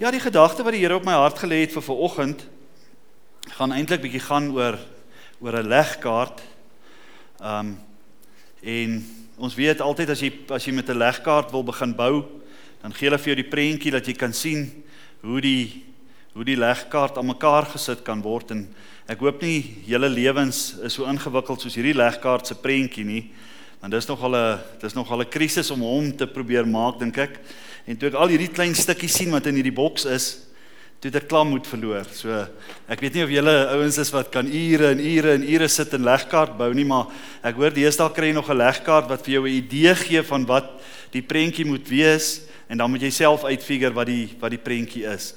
[0.00, 2.46] Ja, die gedagte wat die Here op my hart gelê het vir vanoggend
[3.58, 4.78] gaan eintlik bietjie gaan oor
[5.44, 6.40] oor 'n legkaart.
[7.36, 7.76] Um
[8.64, 9.04] en
[9.36, 12.24] ons weet altyd as jy as jy met 'n legkaart wil begin bou,
[12.80, 14.84] dan gee hulle vir jou die prentjie dat jy kan sien
[15.20, 15.84] hoe die
[16.32, 18.74] hoe die legkaart aan mekaar gesit kan word en
[19.06, 23.30] ek hoop nie julle lewens is so ingewikkeld soos hierdie legkaart se prentjie nie.
[23.80, 26.98] Want dis nog al 'n dis nog al 'n krisis om hom te probeer maak
[26.98, 27.40] dink ek.
[27.90, 30.28] En toe ek al hierdie klein stukkies sien wat in hierdie boks is,
[31.00, 32.06] toe het ek klam moed verloor.
[32.14, 32.30] So
[32.92, 35.96] ek weet nie of julle ouens is wat kan ure en ure en ure sit
[35.96, 37.08] en legkaart bou nie, maar
[37.42, 40.46] ek hoor deesdae kry jy nog 'n legkaart wat vir jou 'n idee gee van
[40.46, 40.68] wat
[41.10, 45.04] die prentjie moet wees en dan moet jy self uitfigure wat die wat die prentjie
[45.08, 45.34] is.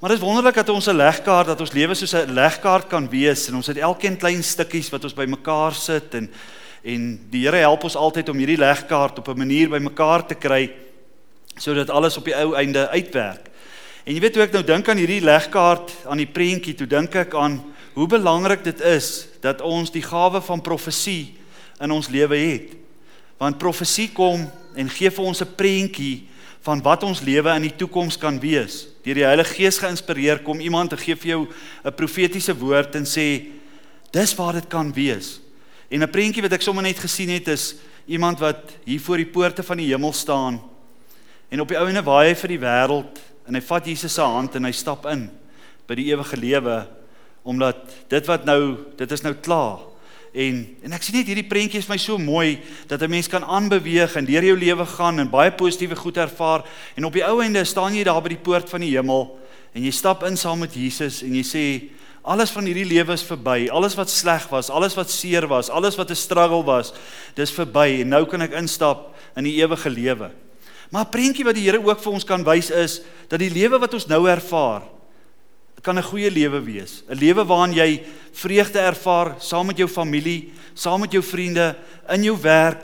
[0.00, 3.10] Maar dit is wonderlik dat ons 'n legkaart dat ons lewe soos 'n legkaart kan
[3.10, 6.30] wees en ons het elkeen klein stukkies wat ons bymekaar sit en
[6.84, 10.68] En die Here help ons altyd om hierdie legkaart op 'n manier bymekaar te kry
[11.56, 13.50] sodat alles op die ou einde uitwerk.
[14.04, 17.14] En jy weet hoe ek nou dink aan hierdie legkaart aan die prentjie, toe dink
[17.16, 17.62] ek aan
[17.94, 21.36] hoe belangrik dit is dat ons die gawe van profesie
[21.80, 22.74] in ons lewe het.
[23.40, 24.44] Want profesie kom
[24.76, 26.26] en gee vir ons 'n prentjie
[26.64, 28.86] van wat ons lewe in die toekoms kan wees.
[29.04, 31.48] Deur die Heilige Gees geïnspireer kom iemand te gee vir jou
[31.84, 33.46] 'n profetiese woord en sê
[34.10, 35.40] dis waar dit kan wees.
[35.90, 37.74] En 'n prentjie wat ek sommer net gesien het is
[38.06, 40.60] iemand wat hier voor die poorte van die hemel staan.
[41.54, 44.56] En op die ouene waai hy vir die wêreld en hy vat Jesus se hand
[44.58, 45.28] en hy stap in
[45.86, 46.80] by die ewige lewe
[47.46, 48.58] omdat dit wat nou
[48.98, 49.84] dit is nou klaar.
[50.34, 52.58] En en ek sien net hierdie prentjie is my so mooi
[52.90, 56.64] dat 'n mens kan aanbeweeg en deur jou lewe gaan en baie positiewe goed ervaar
[56.96, 59.38] en op die ou einde staan jy daar by die poort van die hemel
[59.74, 61.90] en jy stap in saam met Jesus en jy sê
[62.24, 63.68] Alles van hierdie lewe is verby.
[63.68, 66.94] Alles wat sleg was, alles wat seer was, alles wat 'n struggle was,
[67.34, 70.30] dis verby en nou kan ek instap in die ewige lewe.
[70.90, 73.78] Maar 'n prentjie wat die Here ook vir ons kan wys is dat die lewe
[73.78, 74.82] wat ons nou ervaar
[75.84, 77.02] kan 'n goeie lewe wees.
[77.08, 81.76] 'n Lewe waarin jy vreugde ervaar saam met jou familie, saam met jou vriende,
[82.08, 82.80] in jou werk,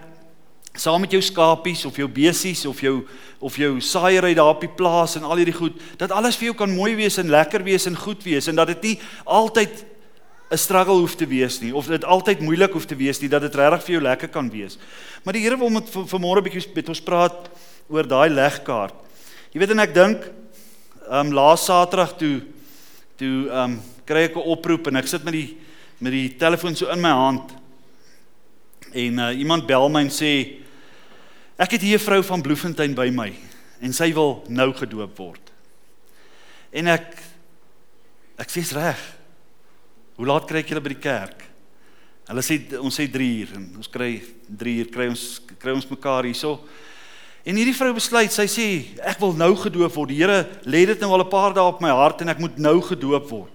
[0.75, 3.07] saam met jou skapies of jou besies of jou
[3.39, 6.55] of jou saaiery daar op die plaas en al hierdie goed, dat alles vir jou
[6.55, 9.85] kan mooi wees en lekker wees en goed wees en dat dit nie altyd
[10.51, 13.43] 'n struggle hoef te wees nie of dit altyd moeilik hoef te wees nie, dat
[13.43, 14.79] dit regtig vir jou lekker kan wees.
[15.25, 17.51] Maar die Here wil met vanmôre 'n bietjie met ons praat
[17.91, 18.95] oor daai legkaart.
[19.53, 20.25] Jy weet en ek dink
[21.11, 22.41] ehm um, laas Saterdag toe
[23.19, 25.59] toe ehm um, kry ek 'n oproep en ek sit met die
[26.01, 27.53] met die telefoon so in my hand
[28.95, 30.61] en uh, iemand bel my en sê
[31.61, 33.37] Ek het hier 'n vrou van Bloemfontein by my
[33.81, 35.53] en sy wil nou gedoop word.
[36.73, 37.21] En ek
[38.39, 38.97] ek sê's reg.
[40.17, 41.45] Hoe laat kry ek julle by die kerk?
[42.29, 45.91] Hulle sê ons sê 3 uur en ons kry 3 uur kry ons kry ons
[45.91, 46.65] mekaar hierso.
[47.45, 48.67] En hierdie vrou besluit, sy sê
[49.09, 50.11] ek wil nou gedoop word.
[50.13, 52.59] Die Here lê dit nou al 'n paar dae op my hart en ek moet
[52.59, 53.51] nou gedoop word.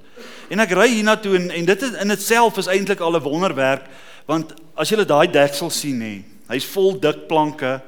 [0.50, 3.85] En ek ry hiernatoe en en dit is, in ditself is eintlik al 'n wonderwerk
[4.25, 7.81] want as jy daai deksel sien nê, hy's vol dik planke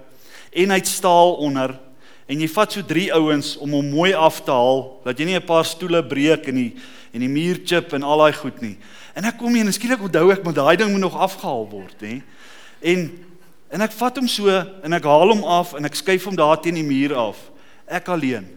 [0.54, 1.80] en hy't staal onder
[2.28, 5.36] en jy vat so drie ouens om hom mooi af te haal dat jy nie
[5.36, 6.74] 'n paar stoele breek en die
[7.14, 8.78] en die muur chip en al daai goed nie.
[9.16, 11.96] En ek kom hier en skielik onthou ek maar daai ding moet nog afgehaal word,
[12.02, 12.22] hè.
[12.82, 13.27] En
[13.72, 16.62] en ek vat hom so en ek haal hom af en ek skuif hom daar
[16.62, 17.40] teen die muur af.
[17.88, 18.48] Ek alleen.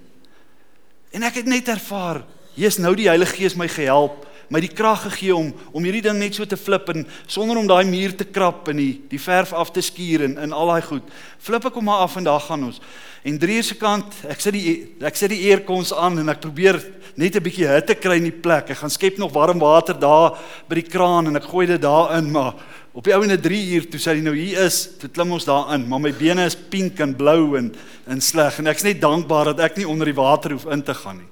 [1.13, 2.23] En ek het net ervaar,
[2.55, 6.19] hier's nou die Heilige Gees my gehelp my die krag gegee om om hierdie ding
[6.19, 9.53] net so te flip en sonder om daai muur te krap en die die verf
[9.55, 11.13] af te skuur en in al daai goed.
[11.39, 12.81] Flip ek hom maar af en daar gaan ons.
[13.23, 14.73] En drie se kant, ek sit die
[15.07, 16.81] ek sit die aircons aan en ek probeer
[17.15, 18.71] net 'n bietjie hitte kry in die plek.
[18.71, 20.39] Ek gaan skep nog warm water daar
[20.69, 22.55] by die kraan en ek gooi dit daarin, maar
[22.93, 25.89] op die ouene 3 uur toe sê hy nou hier is, toe klim ons daarin,
[25.89, 27.75] maar my bene is pink en blou en
[28.11, 30.95] en sleg en ek's net dankbaar dat ek nie onder die water hoef in te
[30.95, 31.29] gaan nie.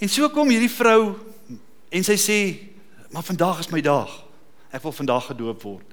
[0.00, 1.14] En so kom hierdie vrou
[1.92, 2.58] En sy sê,
[3.10, 4.24] "Maar vandag is my dag.
[4.70, 5.84] Ek wil vandag gedoop word."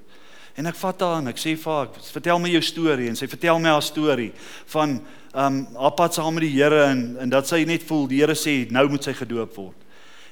[0.56, 3.26] En ek vat haar en ek sê vir haar, "Vertel my jou storie." En sy
[3.26, 4.32] vertel my haar storie
[4.66, 5.02] van
[5.34, 8.18] ehm um, haar pad saam met die Here en en dat sy net voel die
[8.18, 9.76] Here sê, "Nou moet sy gedoop word."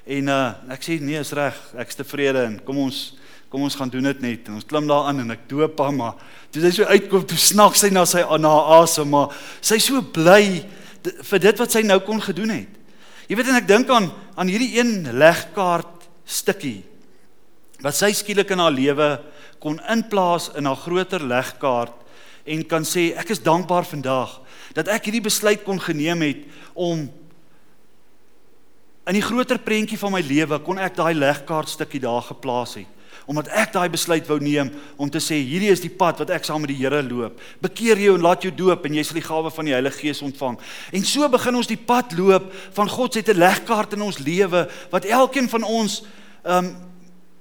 [0.05, 1.55] En uh ek sê, "Nee, is reg.
[1.77, 3.13] Ek's tevrede en kom ons
[3.49, 6.13] kom ons gaan doen dit net." En ons klim daaraan en ek doop haar, maar
[6.51, 10.01] toe sy so uitkom, toe snak sy na sy na haar asem, maar sy's so
[10.01, 10.65] bly
[11.03, 12.79] vir dit wat sy nou kon gedoen het.
[13.29, 14.09] Jy weet en ek dink aan
[14.39, 16.81] aan hierdie een legkaart stukkie
[17.83, 19.09] wat sy skielik in haar lewe
[19.63, 21.95] kon inplaas in haar groter legkaart
[22.49, 24.37] en kan sê ek is dankbaar vandag
[24.75, 27.07] dat ek hierdie besluit kon geneem het om
[29.09, 32.98] in die groter prentjie van my lewe kon ek daai legkaart stukkie daar geplaas het
[33.29, 36.47] omdat ek daai besluit wou neem om te sê hierdie is die pad wat ek
[36.47, 37.37] saam met die Here loop.
[37.61, 40.23] Bekeer jou en laat jou doop en jy sal die gawe van die Heilige Gees
[40.25, 40.57] ontvang.
[40.97, 44.67] En so begin ons die pad loop van God se 'n legkaart in ons lewe
[44.89, 46.01] wat elkeen van ons
[46.43, 46.75] um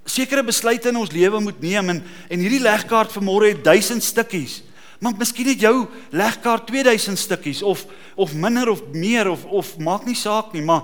[0.05, 4.63] sekere besluite in ons lewe moet neem en en hierdie legkaart vanmôre het 1000 stukkies.
[5.01, 10.05] Maar miskien het jou legkaart 2000 stukkies of of minder of meer of of maak
[10.05, 10.83] nie saak nie, maar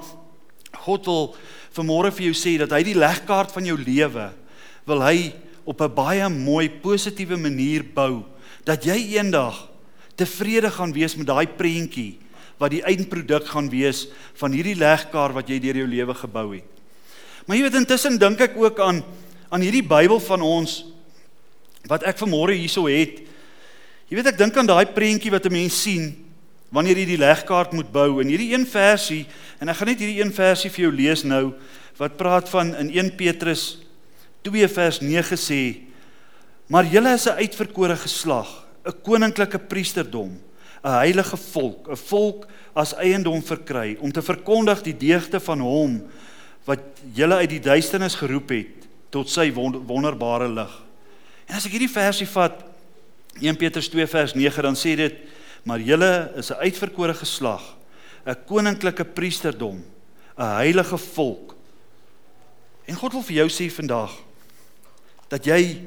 [0.73, 1.37] God wil
[1.77, 4.33] vanmôre vir jou sê dat hy die legkaart van jou lewe
[4.87, 5.33] wil hy
[5.65, 8.25] op 'n baie mooi positiewe manier bou
[8.65, 9.69] dat jy eendag
[10.17, 12.19] tevrede gaan wees met daai prentjie
[12.59, 14.09] wat die eindproduk gaan wees
[14.39, 16.65] van hierdie legkaart wat jy deur jou lewe gebou het.
[17.47, 19.03] Maar jy weet intussen dink ek ook aan
[19.51, 20.85] aan hierdie Bybel van ons
[21.87, 23.21] wat ek vanmôre hierso het.
[24.09, 26.25] Jy weet ek dink aan daai prentjie wat 'n mens sien
[26.75, 29.27] wanneer jy die legkaart moet bou en hierdie een versie
[29.61, 31.55] en ek gaan net hierdie een versie vir jou lees nou
[31.99, 33.84] wat praat van in 1 Petrus
[34.45, 35.63] 2 vers 9 sê
[36.69, 38.49] maar julle is 'n uitverkore geslag
[38.85, 40.37] 'n koninklike priesterdom
[40.85, 46.03] 'n heilige volk 'n volk as eiendom verkry om te verkondig die deugde van hom
[46.65, 46.81] wat
[47.13, 50.83] julle uit die duisternis geroep het tot sy wonderbare lig.
[51.47, 52.65] En as ek hierdie versie vat
[53.41, 55.15] 1 Petrus 2 vers 9 dan sê dit
[55.65, 57.77] maar julle is 'n uitverkore geslag
[58.27, 59.85] 'n koninklike priesterdom
[60.37, 61.55] 'n heilige volk.
[62.87, 64.24] En God wil vir jou sê vandag
[65.29, 65.81] dat jy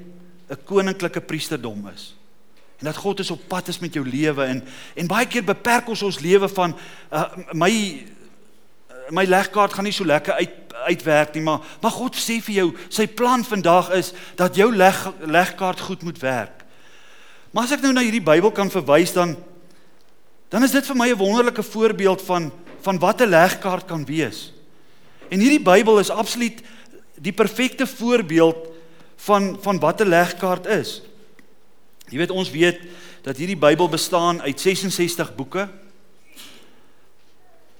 [0.49, 2.15] 'n koninklike priesterdom is.
[2.77, 4.63] En dat God is op pad is met jou lewe en
[4.95, 6.77] en baie keer beperk ons ons lewe van
[7.11, 8.05] uh, my
[9.09, 12.67] my legkaart gaan nie so lekker uit uitwerk nie, maar maar God sê vir jou,
[12.89, 16.63] sy plan vandag is dat jou leg legkaart goed moet werk.
[17.51, 19.35] Maar as ek nou na hierdie Bybel kan verwys dan
[20.53, 22.51] dan is dit vir my 'n wonderlike voorbeeld van
[22.81, 24.53] van wat 'n legkaart kan wees.
[25.29, 26.61] En hierdie Bybel is absoluut
[27.15, 28.76] die perfekte voorbeeld
[29.17, 31.01] van van wat 'n legkaart is.
[32.07, 32.79] Jy weet ons weet
[33.21, 35.67] dat hierdie Bybel bestaan uit 66 boeke.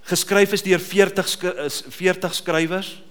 [0.02, 1.38] Geskryf is deur 40
[1.90, 3.04] 40 skrywers.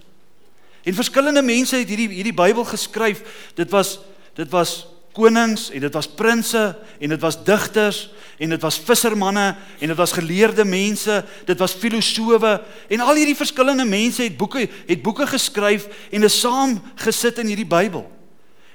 [0.83, 3.21] En verskillende mense het hierdie hierdie Bybel geskryf.
[3.55, 3.99] Dit was
[4.33, 4.87] dit was
[5.17, 9.97] konings en dit was prinse en dit was digters en dit was vissermanne en dit
[9.97, 15.25] was geleerde mense, dit was filosowe en al hierdie verskillende mense het boeke het boeke
[15.27, 18.05] geskryf en is saam gesit in hierdie Bybel.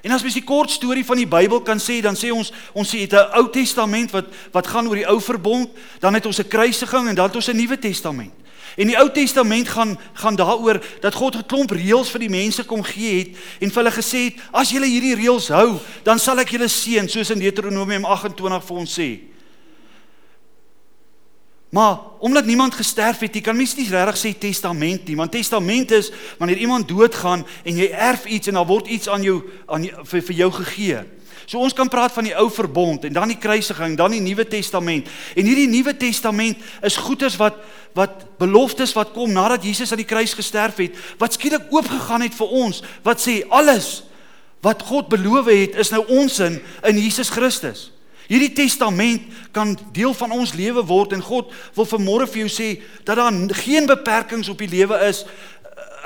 [0.02, 2.92] En as mens die kort storie van die Bybel kan sê, dan sê ons ons
[2.92, 5.70] het 'n Ou Testament wat wat gaan oor die Ou Verbond,
[6.00, 8.32] dan het ons 'n kruisiging en dan het ons 'n Nuwe Testament.
[8.76, 12.64] En die Ou Testament gaan gaan daaroor dat God 'n klomp reëls vir die mense
[12.64, 16.38] kom gee het en vir hulle gesê het as julle hierdie reëls hou, dan sal
[16.38, 19.20] ek julle seën soos in Deuteronomium 28 vir ons sê.
[21.72, 25.94] Maar omdat niemand gesterf het, jy kan mens nie regtig sê testament nie, want testament
[25.96, 29.38] is wanneer iemand doodgaan en jy erf iets en daar word iets aan jou
[29.72, 30.98] aan vir, vir jou gegee.
[31.48, 34.44] So ons kan praat van die ou verbond en dan die kruisiging, dan die nuwe
[34.44, 35.08] testament.
[35.32, 37.56] En hierdie nuwe testament is goeders wat
[37.96, 42.36] wat beloftes wat kom nadat Jesus aan die kruis gesterf het, wat skielik oopgegaan het
[42.36, 44.02] vir ons, wat sê alles
[44.60, 47.88] wat God beloof het is nou ons in in Jesus Christus.
[48.32, 52.68] Hierdie testament kan deel van ons lewe word en God wil vanmôre vir jou sê
[53.04, 55.26] dat daar geen beperkings op die lewe is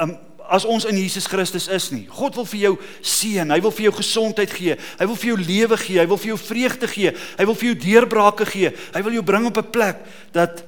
[0.03, 0.17] um,
[0.51, 2.05] as ons in Jesus Christus is nie.
[2.11, 5.39] God wil vir jou seën, hy wil vir jou gesondheid gee, hy wil vir jou
[5.41, 8.73] lewe gee, hy wil vir jou vreugde gee, hy wil vir jou deurbrake gee.
[8.95, 10.03] Hy wil jou bring op 'n plek
[10.33, 10.65] dat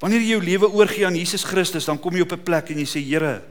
[0.00, 2.78] wanneer jy jou lewe oorgee aan Jesus Christus, dan kom jy op 'n plek en
[2.78, 3.42] jy sê Here,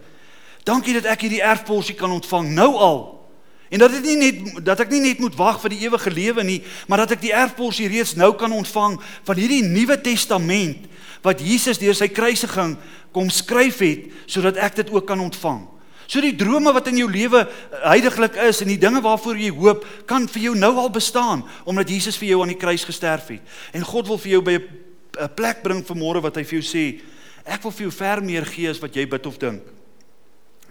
[0.63, 3.24] dankie dat ek hierdie erfporsie kan ontvang nou al.
[3.69, 6.43] En dat dit nie net dat ek nie net moet wag vir die ewige lewe
[6.45, 10.85] nie, maar dat ek die erfporsie reeds nou kan ontvang van hierdie Nuwe Testament
[11.25, 12.75] wat Jesus deur sy kruisiging
[13.15, 15.63] kom skryf het sodat ek dit ook kan ontvang.
[16.05, 17.41] So die drome wat in jou lewe
[17.81, 21.89] heidaglik is en die dinge waarvoor jy hoop, kan vir jou nou al bestaan omdat
[21.89, 23.41] Jesus vir jou aan die kruis gesterf het.
[23.73, 27.01] En God wil vir jou by 'n plek bring vanmôre wat hy vir jou sê,
[27.45, 29.63] ek wil vir jou ver meer gee as wat jy bid of dink.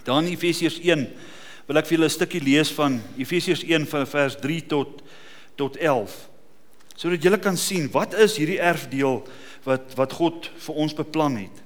[0.05, 1.09] Dan Efesiërs 1
[1.66, 5.02] wil ek vir julle 'n stukkie lees van Efesiërs 1 van vers 3 tot
[5.56, 6.28] tot 11.
[6.97, 9.23] Sodat julle kan sien wat is hierdie erfdeel
[9.64, 11.62] wat wat God vir ons beplan het.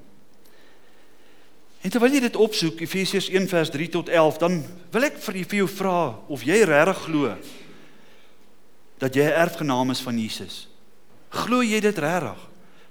[1.81, 4.59] En terwyl jy dit opsoek Efesiërs 1 vers 3 tot 11, dan
[4.91, 7.37] wil ek vir, vir jou vra of jy regtig glo
[8.99, 10.67] dat jy 'n erfgenaam is van Jesus.
[11.29, 12.39] Glo jy dit regtig?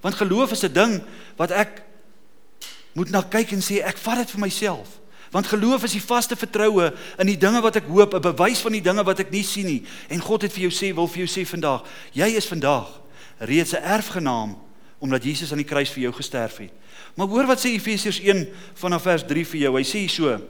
[0.01, 1.03] Want geloof is 'n ding
[1.37, 1.83] wat ek
[2.93, 4.89] moet na kyk en sê ek vat dit vir myself.
[5.31, 8.73] Want geloof is die vaste vertroue in die dinge wat ek hoop, 'n bewys van
[8.73, 9.85] die dinge wat ek nie sien nie.
[10.09, 13.01] En God het vir jou sê, wil vir jou sê vandag, jy is vandag
[13.39, 14.57] reeds 'n erfgenaam
[14.99, 16.73] omdat Jesus aan die kruis vir jou gesterf het.
[17.15, 19.77] Maar hoor wat sê Efesiërs 1 vanaf vers 3 vir jou.
[19.77, 20.41] Hy sê so: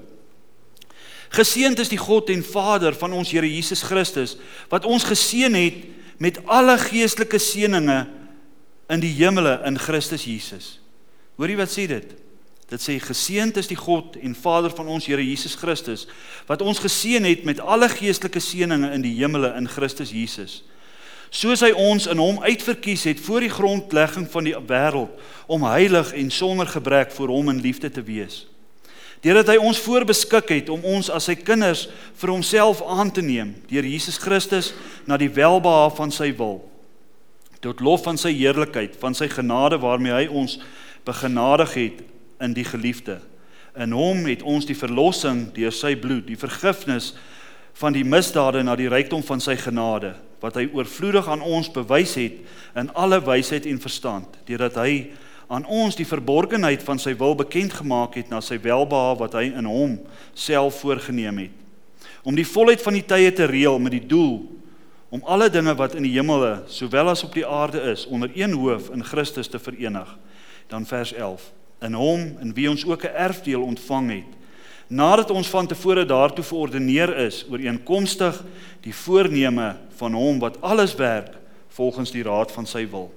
[1.28, 4.36] Geseënd is die God en Vader van ons Here Jesus Christus
[4.68, 5.84] wat ons geseën het
[6.18, 8.06] met alle geestelike seënings
[8.88, 10.78] in die hemele in Christus Jesus.
[11.36, 12.14] Hoorie wat sê dit?
[12.68, 16.04] Dit sê geseënd is die God en Vader van ons Here Jesus Christus
[16.48, 20.60] wat ons geseën het met alle geestelike seënings in die hemele in Christus Jesus.
[21.32, 25.16] Soos hy ons in hom uitverkies het voor die grondlegging van die wêreld
[25.48, 28.46] om heilig en sonder gebrek voor hom in liefde te wees.
[29.24, 31.86] Deurdat hy ons voorbeskik het om ons as sy kinders
[32.20, 34.74] vir homself aan te neem deur Jesus Christus
[35.08, 36.60] na die welbehae van sy wil
[37.64, 40.60] tot lof van sy heerlikheid van sy genade waarmee hy ons
[41.08, 42.04] begenadig het
[42.40, 43.18] in die geliefde.
[43.78, 47.12] In hom het ons die verlossing deur sy bloed, die vergifnis
[47.78, 52.14] van die misdade na die rykdom van sy genade wat hy oorvloedig aan ons bewys
[52.18, 52.36] het
[52.78, 54.92] in alle wysheid en verstand deurdat hy
[55.48, 59.48] aan ons die verborgenheid van sy wil bekend gemaak het na sy welbehae wat hy
[59.48, 59.96] in hom
[60.36, 61.54] self voorgenem het.
[62.22, 64.42] Om die volheid van die tye te reël met die doel
[65.08, 68.52] om alle dinge wat in die hemele sowel as op die aarde is onder een
[68.52, 70.10] hoof in Christus te verenig.
[70.68, 71.48] Dan vers 11
[71.82, 74.32] in hom in wie ons ook 'n erfdeel ontvang het
[74.88, 78.44] nadat ons van tevore daartoe verordeneer is ooreenkomstig
[78.80, 81.36] die voorneme van hom wat alles werk
[81.68, 83.12] volgens die raad van sy wil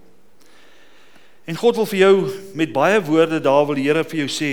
[1.46, 2.16] En God wil vir jou
[2.54, 4.52] met baie woorde daar wil die Here vir jou sê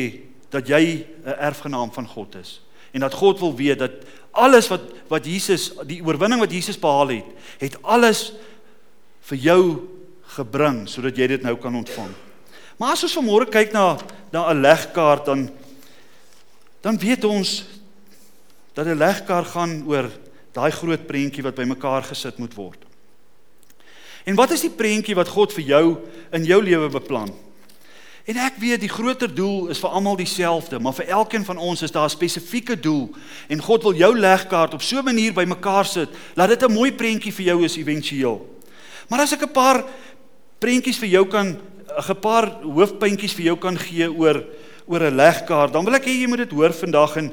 [0.51, 2.63] dat jy 'n erfgenaam van God is
[2.93, 3.93] en dat God wil weet dat
[4.33, 7.25] alles wat wat Jesus die oorwinning wat Jesus behaal het,
[7.59, 8.33] het alles
[9.21, 9.89] vir jou
[10.23, 12.28] gebring sodat jy dit nou kan ontvang.
[12.79, 13.99] Maar as ons vanmôre kyk na
[14.31, 15.51] na 'n legkaart dan
[16.81, 17.65] dan weet ons
[18.73, 20.11] dat 'n legkaart gaan oor
[20.53, 22.79] daai groot prentjie wat bymekaar gesit moet word.
[24.25, 25.99] En wat is die prentjie wat God vir jou
[26.31, 27.35] in jou lewe beplan?
[28.29, 31.83] En ek weet die groter doel is vir almal dieselfde, maar vir elkeen van ons
[31.83, 33.09] is daar 'n spesifieke doel
[33.49, 36.93] en God wil jou legkaart op so 'n manier bymekaar sit dat dit 'n mooi
[36.93, 38.59] prentjie vir jou is éventueel.
[39.09, 39.85] Maar as ek 'n paar
[40.59, 41.59] prentjies vir jou kan
[41.97, 44.45] 'n paar hoofpuntjies vir jou kan gee oor
[44.87, 47.33] oor 'n legkaart, dan wil ek hê jy moet dit hoor vandag en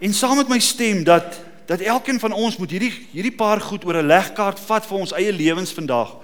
[0.00, 3.84] en saam met my stem dat dat elkeen van ons moet hierdie hierdie paar goed
[3.84, 6.16] oor 'n legkaart vat vir ons eie lewens vandag.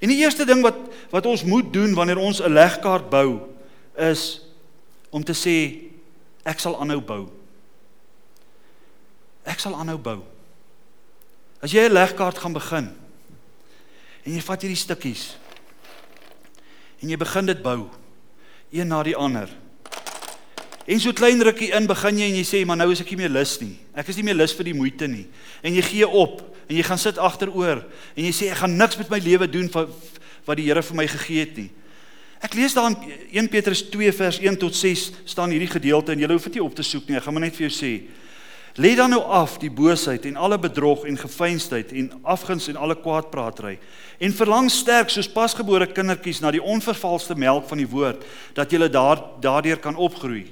[0.00, 0.74] En die eerste ding wat
[1.10, 3.40] wat ons moet doen wanneer ons 'n legkaart bou
[3.96, 4.40] is
[5.10, 5.78] om te sê
[6.44, 7.28] ek sal aanhou bou.
[9.44, 10.22] Ek sal aanhou bou.
[11.60, 12.90] As jy 'n legkaart gaan begin
[14.24, 15.36] en jy vat hierdie stukkies
[17.02, 17.82] en jy begin dit bou
[18.72, 19.50] een na die ander
[20.86, 23.20] En so klein rukkie in begin jy en jy sê maar nou is ek nie
[23.22, 23.76] meer lus nie.
[23.94, 25.28] Ek is nie meer lus vir die moeite nie.
[25.62, 28.98] En jy gee op en jy gaan sit agteroor en jy sê ek gaan niks
[28.98, 30.10] met my lewe doen wat
[30.42, 31.68] wat die Here vir my gegee het nie.
[32.42, 32.96] Ek lees daar in
[33.44, 36.64] 1 Petrus 2 vers 1 tot 6 staan hierdie gedeelte en jy hoef dit nie
[36.64, 37.20] op te soek nie.
[37.20, 37.92] Ek gaan maar net vir jou sê.
[38.80, 42.96] Lê dan nou af die boosheid en alle bedrog en gefeinsheid en afguns en alle
[42.96, 43.74] kwaadpraatery
[44.18, 48.24] en verlang sterk soos pasgebore kindertjies na die onvervalste melk van die woord
[48.56, 50.46] dat jy daar daardeur kan opgroei.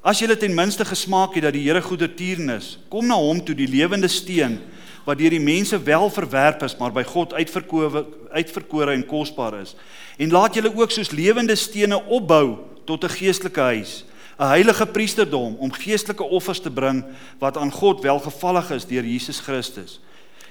[0.00, 3.68] As jy ten minste gesmaak het dat die Here goedertierenis, kom na hom toe die
[3.68, 4.58] lewende steen
[5.04, 9.74] wat deur die mense wel verwerp is, maar by God uitverkore uitverkore en kosbaar is.
[10.16, 14.04] En laat julle ook soos lewende stene opbou tot 'n geestelike huis,
[14.38, 17.04] 'n heilige priesterdom om geestelike offers te bring
[17.38, 20.00] wat aan God welgevallig is deur Jesus Christus.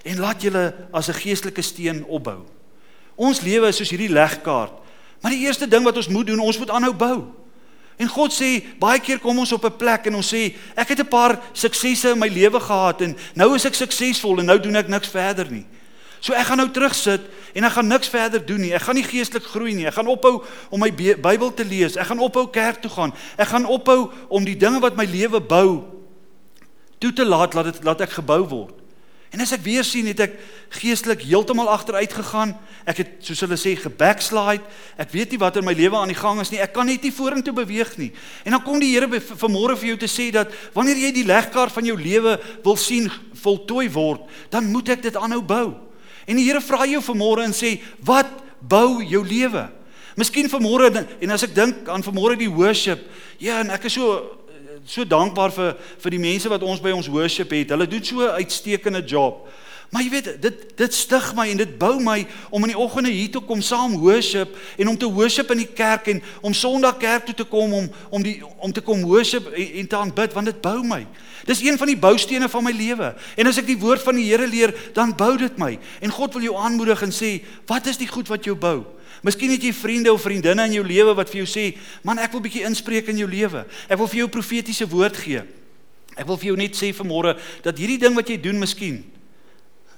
[0.04, 2.46] En laat julle as 'n geestelike steen opbou.
[3.16, 4.74] Ons lewe is soos hierdie legkaart.
[5.22, 7.24] Maar die eerste ding wat ons moet doen, ons moet aanhou bou.
[7.98, 11.00] En God sê baie keer kom ons op 'n plek en ons sê ek het
[11.00, 14.76] 'n paar suksesse in my lewe gehad en nou is ek suksesvol en nou doen
[14.76, 15.66] ek niks verder nie.
[16.24, 18.72] So ek gaan nou terugsit en ek gaan niks verder doen nie.
[18.72, 19.90] Ek gaan nie geestelik groei nie.
[19.90, 20.38] Ek gaan ophou
[20.72, 21.98] om my Bybel te lees.
[22.00, 23.12] Ek gaan ophou kerk toe gaan.
[23.36, 25.84] Ek gaan ophou om die dinge wat my lewe bou
[27.04, 28.80] toe te laat laat dit laat ek gebou word.
[29.36, 30.40] En as ek weer sien het ek
[30.78, 32.54] geestelik heeltemal agteruit gegaan.
[32.88, 34.64] Ek het soos hulle sê gebackslide.
[34.96, 36.64] Ek weet nie wat in my lewe aan die gang is nie.
[36.64, 38.14] Ek kan net nie vorentoe beweeg nie.
[38.48, 41.76] En dan kom die Here vanmôre vir jou te sê dat wanneer jy die legkaart
[41.76, 43.12] van jou lewe wil sien
[43.44, 45.68] voltooi word, dan moet ek dit aanhou bou.
[46.26, 48.28] En die Here vra jou vanmôre en sê, "Wat
[48.60, 49.70] bou jou lewe?"
[50.16, 53.00] Miskien vanmôre en as ek dink aan vanmôre die worship,
[53.40, 54.40] ja, en ek is so
[54.86, 57.70] so dankbaar vir vir die mense wat ons by ons worship het.
[57.70, 59.48] Hulle doen so 'n uitstekende job.
[59.94, 63.12] Maar jy weet, dit dit stig my en dit bou my om in die oggende
[63.14, 66.98] hier toe kom saam worship en om te worship in die kerk en om Sondag
[66.98, 70.34] kerk toe te kom om om die om te kom worship en, en te aanbid
[70.34, 71.04] want dit bou my.
[71.46, 73.12] Dis een van die boustene van my lewe.
[73.38, 75.76] En as ek die woord van die Here leer, dan bou dit my.
[76.02, 78.86] En God wil jou aanmoedig en sê, "Wat is die goed wat jou bou?"
[79.22, 82.32] Miskien het jy vriende of vriendinne in jou lewe wat vir jou sê, "Man, ek
[82.32, 83.66] wil bietjie inspreek in jou lewe.
[83.90, 85.44] Ek wil vir jou profetiese woord gee."
[86.18, 89.04] Ek wil vir jou net sê vanmôre dat hierdie ding wat jy doen miskien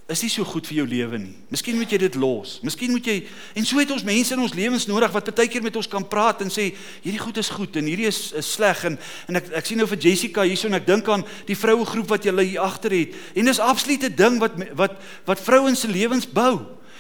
[0.06, 1.34] is nie so goed vir jou lewe nie.
[1.50, 2.60] Miskien moet jy dit los.
[2.62, 3.16] Miskien moet jy
[3.58, 6.04] en so het ons mense in ons lewens nodig wat baie keer met ons kan
[6.06, 6.68] praat en sê
[7.02, 9.00] hierdie goed is goed en hierdie is, is sleg en
[9.32, 12.14] en ek ek sien nou vir Jessica hierso en ek dink aan die vroue groep
[12.14, 13.16] wat jy hier agter het.
[13.34, 16.60] En dis absolute ding wat wat wat vrouens se lewens bou.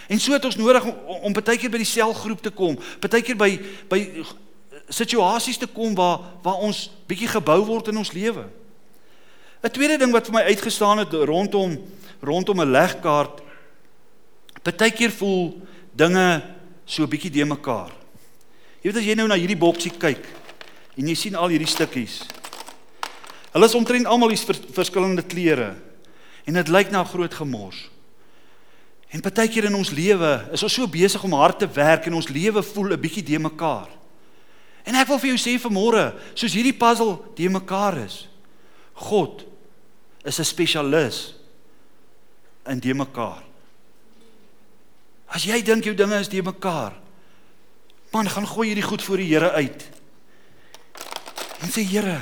[0.09, 2.73] En so het ons nodig om, om baie keer by die selgroep te kom.
[3.05, 3.51] Baie keer by
[3.91, 4.01] by
[4.89, 8.49] situasies te kom waar waar ons bietjie gebou word in ons lewe.
[9.61, 11.77] 'n Tweede ding wat vir my uitgestaan het rondom
[12.25, 13.41] rondom 'n legkaart.
[14.63, 15.61] Partykeer voel
[15.93, 16.43] dinge
[16.85, 17.91] so 'n bietjie de mekaar.
[18.81, 20.25] Jy weet as jy nou na hierdie boksie kyk
[20.97, 22.21] en jy sien al hierdie stukkies.
[23.51, 25.75] Hulle is omtrent almal die verskillende kleure
[26.45, 27.89] en dit lyk na groot gemors.
[29.09, 32.29] En partykeer in ons lewe is ons so besig om hard te werk en ons
[32.29, 33.87] lewe voel 'n bietjie de mekaar.
[34.85, 38.27] En ek wil vir jou sê vanmôre, soos hierdie puzzle de mekaar is,
[38.93, 39.45] God
[40.23, 41.33] is 'n spesialis
[42.71, 43.43] in die mekaar.
[45.31, 46.95] As jy dink jou dinge is die mekaar,
[48.13, 49.85] man, gaan gooi hierdie goed voor die Here uit.
[51.65, 52.21] En sê Here,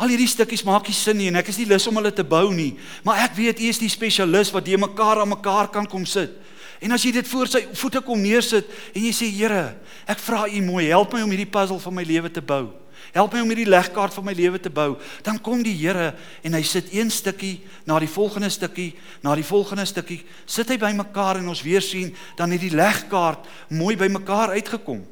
[0.00, 2.24] al hierdie stukkies maak nie sin nie en ek is nie lus om hulle te
[2.24, 2.74] bou nie,
[3.04, 6.36] maar ek weet U is die spesialis wat die mekaar aan mekaar kan kom sit.
[6.80, 9.74] En as jy dit voor sy voete kom neersit en jy sê Here,
[10.08, 12.70] ek vra U mooi, help my om hierdie puzzle van my lewe te bou.
[13.14, 14.94] Help my om hierdie legkaart van my lewe te bou.
[15.26, 16.12] Dan kom die Here
[16.46, 18.92] en hy sit een stukkie na die volgende stukkie,
[19.24, 23.48] na die volgende stukkie, sit hy bymekaar en ons weer sien dan het die legkaart
[23.68, 25.02] mooi bymekaar uitgekom.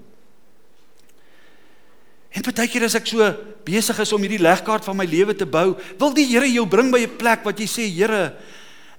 [2.28, 3.24] En baie keer as ek so
[3.66, 6.92] besig is om hierdie legkaart van my lewe te bou, wil die Here jou bring
[6.92, 8.36] by 'n plek wat jy sê, Here,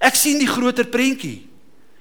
[0.01, 1.47] ek sien die groter prentjie.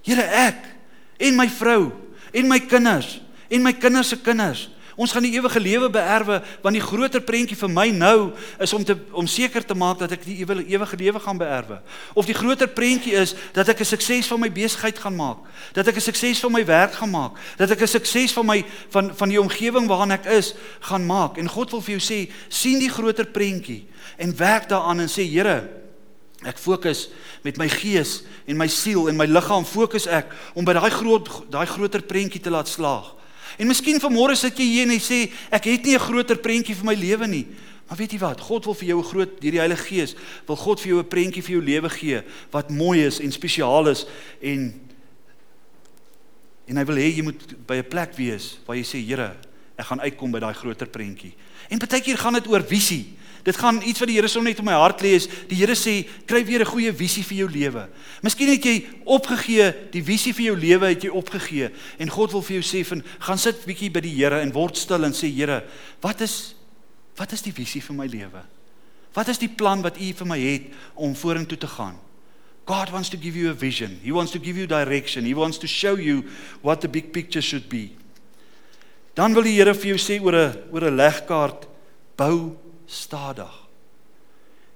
[0.03, 0.79] Here, ek
[1.19, 1.93] en my vrou
[2.33, 6.75] en my kinders en my kinders se kinders Ons gaan die ewige lewe beerwe want
[6.75, 10.25] die groter prentjie vir my nou is om te om seker te maak dat ek
[10.27, 11.77] die ewige lewe gaan beerwe.
[12.19, 15.39] Of die groter prentjie is dat ek 'n sukses van my besigheid gaan maak,
[15.73, 18.65] dat ek 'n sukses van my werk gaan maak, dat ek 'n sukses van my
[18.91, 21.39] van van die omgewing waarin ek is gaan maak.
[21.39, 23.87] En God wil vir jou sê, sien die groter prentjie
[24.19, 25.69] en werk daaraan en sê Here,
[26.45, 27.09] ek fokus
[27.45, 31.29] met my gees en my siel en my liggaam fokus ek om by daai groot
[31.51, 33.15] daai groter prentjie te laat slaag.
[33.57, 36.75] En miskien vanmôre sit jy hier en jy sê ek het nie 'n groter prentjie
[36.75, 37.47] vir my lewe nie.
[37.89, 38.41] Maar weet jy wat?
[38.41, 40.15] God wil vir jou 'n groot deur die Heilige Gees
[40.47, 43.89] wil God vir jou 'n prentjie vir jou lewe gee wat mooi is en spesiaal
[43.89, 44.07] is
[44.41, 44.81] en
[46.67, 49.37] en hy wil hê jy moet by 'n plek wees waar jy sê Here,
[49.79, 51.35] ek gaan uitkom by daai groter prentjie.
[51.71, 53.17] En baie keer gaan dit oor visie.
[53.49, 55.73] Dit gaan iets wat die Here sommer net op my hart lê is, die Here
[55.79, 57.89] sê, kry weer 'n goeie visie vir jou lewe.
[58.23, 62.43] Miskien het jy opgegee, die visie vir jou lewe het jy opgegee en God wil
[62.43, 65.33] vir jou sê van gaan sit bietjie by die Here en word stil en sê
[65.33, 65.65] Here,
[66.03, 66.55] wat is
[67.17, 68.45] wat is die visie vir my lewe?
[69.15, 70.63] Wat is die plan wat U vir my het
[70.95, 71.99] om vorentoe te gaan?
[72.67, 73.99] God wants to give you a vision.
[74.05, 75.25] He wants to give you direction.
[75.25, 76.25] He wants to show you
[76.61, 77.97] what the big picture should be.
[79.15, 81.67] Dan wil die Here vir jou sê oor 'n oor 'n legkaart
[82.15, 83.53] bou stadig.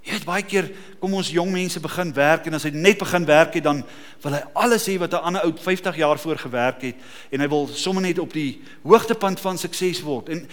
[0.03, 3.27] Jy weet baie keer kom ons jong mense begin werk en as hy net begin
[3.27, 3.85] werk het dan
[4.25, 6.97] wil hy alles hê wat 'n ander ou 50 jaar voor gewerk het
[7.31, 10.29] en hy wil sommer net op die hoogtepunt van sukses word.
[10.29, 10.49] En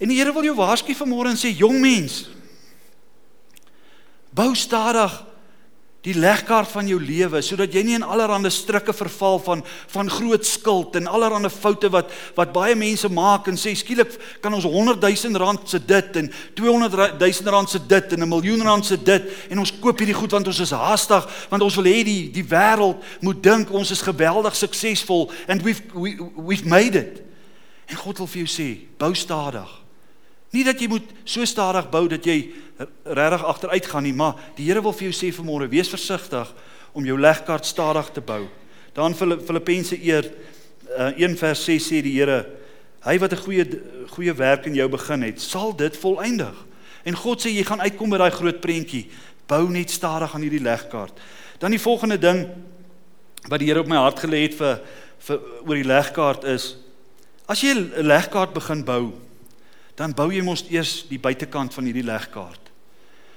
[0.00, 2.30] en die Here wil jou waarsku vanmôre en sê jong mens
[4.30, 5.29] bou stadig
[6.00, 10.46] die legkaart van jou lewe sodat jy nie in allerlei strikke verval van van groot
[10.46, 14.96] skuld en allerlei foute wat wat baie mense maak en sê skielik kan ons 100
[15.04, 18.96] 000 rand se dit en 200 000 rand se dit en 'n miljoen rand se
[18.96, 22.30] dit en ons koop hierdie goed want ons is haastig want ons wil hê die
[22.32, 27.22] die wêreld moet dink ons is geweldig suksesvol and we've we, we've made it.
[27.86, 29.79] En God wil vir jou sê bou stadig
[30.50, 32.50] nie dat jy moet so stadig bou dat jy
[33.04, 36.48] regtig agteruit gaan nie, maar die Here wil vir jou sê vanmôre, wees versigtig
[36.96, 38.48] om jou legkaart stadig te bou.
[38.96, 40.26] Dan Filippense eer
[40.96, 42.46] uh, 1 vers 6 sê die Here,
[43.06, 43.66] hy wat 'n goeie
[44.10, 46.56] goeie werk in jou begin het, sal dit volëindig.
[47.04, 49.08] En God sê jy gaan uitkom by daai groot prentjie.
[49.46, 51.14] Bou net stadig aan hierdie legkaart.
[51.58, 52.48] Dan die volgende ding
[53.48, 54.80] wat die Here op my hart gelê het vir
[55.20, 56.76] vir oor die legkaart is
[57.46, 59.12] as jy 'n legkaart begin bou,
[60.00, 62.70] dan bou jy mos eers die buitekant van hierdie legkaart.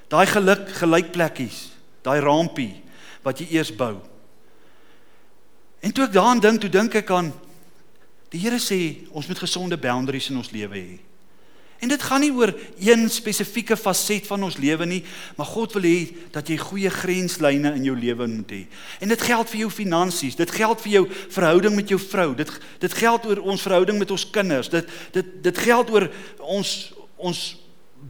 [0.08, 1.58] Daai geluk gelykplekkies,
[2.06, 2.78] daai rampie
[3.26, 3.98] wat jy eers bou.
[5.84, 7.34] En toe ek daaraan dink, toe dink ek aan
[8.32, 8.80] die Here sê
[9.12, 10.96] ons moet gesonde boundaries in ons lewe hê.
[11.84, 15.02] En dit gaan nie oor een spesifieke faset van ons lewe nie,
[15.36, 15.98] maar God wil hê
[16.32, 18.62] dat jy goeie grenslyne in jou lewe moet hê.
[19.04, 21.04] En dit geld vir jou finansies, dit geld vir jou
[21.36, 22.54] verhouding met jou vrou, dit
[22.86, 26.08] dit geld oor ons verhouding met ons kinders, dit dit dit geld oor
[26.40, 26.72] ons
[27.20, 27.44] ons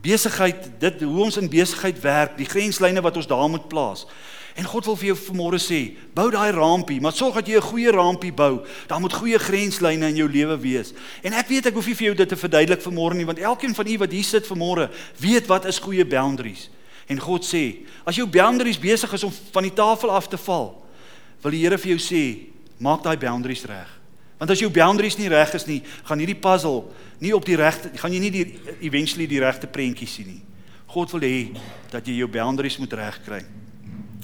[0.02, 4.06] besigheid, dit hoe ons in besigheid werk, die grenslyne wat ons daar moet plaas.
[4.54, 7.70] En God wil vir jou vanmôre sê, bou daai rampie, maar sorg dat jy 'n
[7.70, 8.62] goeie rampie bou.
[8.88, 10.94] Daar moet goeie grenslyne in jou lewe wees.
[11.24, 13.74] En ek weet ek hoef nie vir jou dit te verduidelik vanmôre nie, want elkeen
[13.76, 16.70] van u wat hier sit vanmôre, weet wat is goeie boundaries.
[17.08, 20.86] En God sê, as jou boundaries besig is om van die tafel af te val,
[21.42, 23.90] wil die Here vir jou sê, maak daai boundaries reg.
[24.38, 26.84] Want as jou boundaries nie reg is nie, gaan hierdie puzzle
[27.24, 30.42] nie op die regte gaan jy nie die eventually die regte prentjie sien nie.
[30.88, 31.54] God wil hê
[31.94, 33.40] dat jy jou boundaries moet regkry.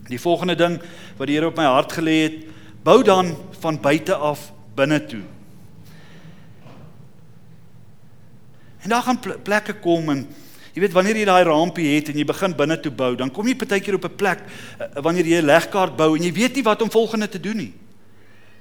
[0.09, 0.79] Die volgende ding
[1.17, 2.37] wat die Here op my hart gelê het,
[2.83, 5.21] bou dan van buite af binne toe.
[8.79, 10.23] En daar gaan plekke kom en
[10.73, 13.47] jy weet wanneer jy daai rampie het en jy begin binne toe bou, dan kom
[13.47, 14.39] jy partykeer op 'n plek
[14.79, 17.57] eh, wanneer jy 'n legkaart bou en jy weet nie wat om volgende te doen
[17.57, 17.73] nie.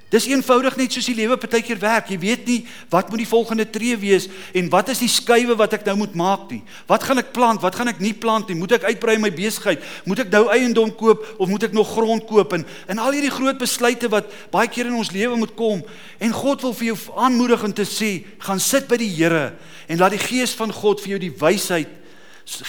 [0.09, 2.07] Dis eenvoudig net soos die lewe partykeer werk.
[2.09, 2.57] Jy weet nie
[2.89, 4.25] wat moet die volgende tree wees
[4.57, 6.63] en wat is die skuwe wat ek nou moet maak nie.
[6.89, 7.61] Wat gaan ek plant?
[7.61, 8.57] Wat gaan ek nie plant nie?
[8.57, 9.85] Moet ek uitbrei my besigheid?
[10.09, 13.33] Moet ek nou eiendom koop of moet ek nog grond koop en en al hierdie
[13.33, 15.85] groot besluite wat baie keer in ons lewe moet kom.
[16.17, 19.53] En God wil vir jou aanmoedig om te sê, gaan sit by die Here
[19.89, 21.95] en laat die Gees van God vir jou die wysheid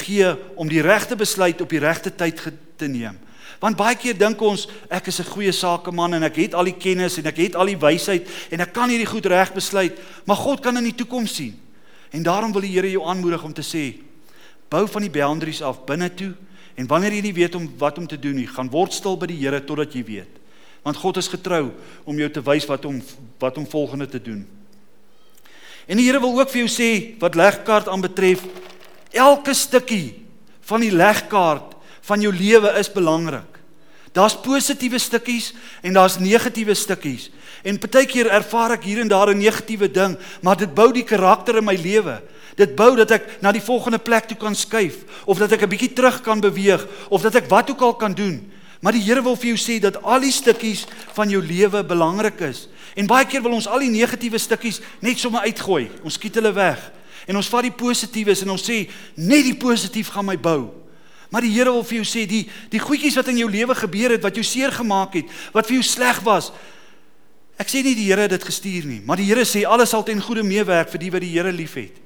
[0.05, 0.29] gee
[0.61, 2.41] om die regte besluit op die regte tyd
[2.77, 3.17] te neem.
[3.61, 6.79] Want baie keer dink ons ek is 'n goeie sakeman en ek het al die
[6.79, 10.37] kennis en ek het al die wysheid en ek kan hierdie goed reg besluit, maar
[10.37, 11.61] God kan in die toekoms sien.
[12.11, 14.01] En daarom wil die Here jou aanmoedig om te sê:
[14.69, 16.35] Bou van die boundaries af binne toe
[16.77, 19.27] en wanneer jy nie weet om wat om te doen nie, gaan word stil by
[19.27, 20.41] die Here totdat jy weet.
[20.83, 21.73] Want God is getrou
[22.05, 23.03] om jou te wys wat om
[23.39, 24.47] wat om volgende te doen.
[25.87, 28.47] En die Here wil ook vir jou sê wat legkaart aanbetref,
[29.13, 30.15] elke stukkie
[30.61, 31.77] van die legkaart
[32.11, 33.61] van jou lewe is belangrik.
[34.13, 35.53] Daar's positiewe stukkies
[35.87, 37.29] en daar's negatiewe stukkies.
[37.63, 41.57] En partykeer ervaar ek hier en daar 'n negatiewe ding, maar dit bou die karakter
[41.57, 42.23] in my lewe.
[42.57, 45.69] Dit bou dat ek na die volgende plek toe kan skuif of dat ek 'n
[45.69, 48.51] bietjie terug kan beweeg of dat ek wat ook al kan doen.
[48.81, 52.41] Maar die Here wil vir jou sê dat al die stukkies van jou lewe belangrik
[52.41, 52.69] is.
[52.97, 55.91] En baie keer wil ons al die negatiewe stukkies net sommer uitgooi.
[56.03, 56.93] Ons skiet hulle weg.
[57.27, 60.81] En ons vat die positiefes en ons sê net die positief gaan my bou.
[61.31, 64.17] Maar die Here wil vir jou sê die die goedjies wat in jou lewe gebeur
[64.17, 66.51] het wat jou seer gemaak het, wat vir jou sleg was.
[67.61, 70.07] Ek sê nie die Here het dit gestuur nie, maar die Here sê alles sal
[70.07, 71.99] ten goeie meewerk vir die wat die Here liefhet.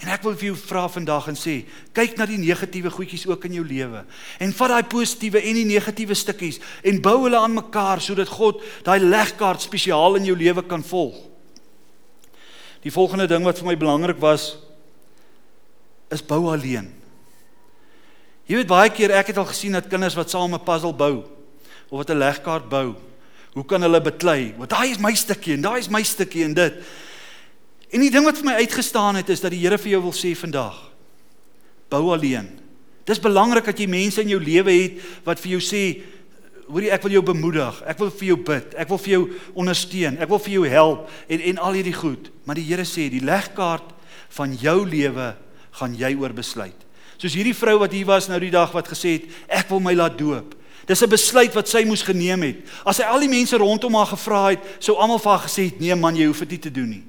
[0.00, 1.58] En ek wil vir jou vra vandag en sê,
[1.92, 4.00] kyk na die negatiewe goedjies ook in jou lewe
[4.40, 6.56] en vat daai positiewe en die negatiewe stukkies
[6.88, 11.18] en bou hulle aan mekaar sodat God daai legkaart spesiaal in jou lewe kan volg.
[12.80, 14.54] Die volgende ding wat vir my belangrik was
[16.08, 16.88] is bou alleen.
[18.50, 21.22] Jy weet baie keer ek het al gesien dat kinders wat saam 'n puzzle bou
[21.88, 22.96] of wat 'n legkaart bou,
[23.54, 24.54] hoe kan hulle beklei?
[24.58, 26.74] Want daai is my stukkie en daai is my stukkie en dit.
[27.90, 30.12] En die ding wat vir my uitgestaan het is dat die Here vir jou wil
[30.12, 30.90] sê vandag:
[31.88, 32.58] bou alleen.
[33.04, 36.02] Dis belangrik dat jy mense in jou lewe het wat vir jou sê,
[36.68, 40.18] hoorie ek wil jou bemoedig, ek wil vir jou bid, ek wil vir jou ondersteun,
[40.18, 42.30] ek wil vir jou help en en al hierdie goed.
[42.44, 43.94] Maar die Here sê die legkaart
[44.28, 45.34] van jou lewe
[45.70, 46.89] gaan jy oor besluit.
[47.18, 49.94] Soos hierdie vrou wat hier was nou die dag wat gesê het ek wil my
[49.94, 50.54] laat doop.
[50.86, 52.56] Dis 'n besluit wat sy moes geneem het.
[52.84, 55.80] As sy al die mense rondom haar gevra het, sou almal vir haar gesê het
[55.80, 57.04] nee man, jy hoef dit nie te doen nie.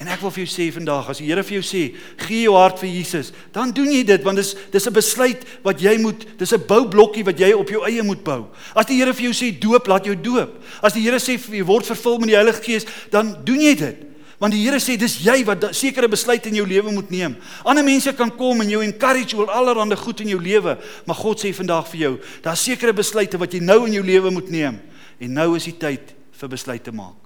[0.00, 1.94] En ek wil vir jou sê vandag, as die Here vir jou sê,
[2.26, 5.80] gee jou hart vir Jesus, dan doen jy dit want dis dis 'n besluit wat
[5.80, 8.46] jy moet, dis 'n boublokkie wat jy op jou eie moet bou.
[8.74, 10.62] As die Here vir jou sê doop, laat jou doop.
[10.82, 13.96] As die Here sê jy word vervul met die Heilige Gees, dan doen jy dit.
[14.38, 17.36] Want die Here sê dis jy wat sekere besluite in jou lewe moet neem.
[17.64, 21.40] Ander mense kan kom en jou encourage oor allerlei goed in jou lewe, maar God
[21.40, 24.80] sê vandag vir jou, daar's sekere besluite wat jy nou in jou lewe moet neem
[25.22, 27.16] en nou is die tyd vir besluite maak.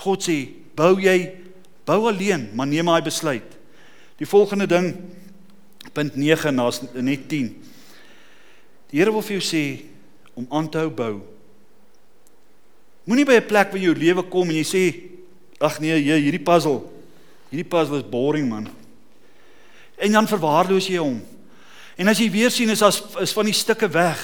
[0.00, 0.38] God sê,
[0.78, 1.18] bou jy
[1.88, 3.56] bou alleen, maar neem daai besluit.
[4.18, 4.92] Die volgende ding
[5.94, 6.68] punt 9 na
[7.00, 7.48] net 10.
[8.90, 9.64] Die Here wil vir jou sê
[10.38, 11.14] om aan te hou bou.
[13.08, 14.84] Moenie by 'n plek jy jou lewe kom en jy sê
[15.58, 16.82] Ag nee, jy, hierdie puzzle.
[17.50, 18.68] Hierdie puzzle is boring man.
[19.98, 21.18] En dan verwaarloos jy hom.
[21.98, 24.20] En as jy weer sien is as is van die stukke weg